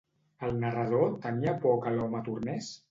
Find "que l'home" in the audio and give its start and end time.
1.85-2.27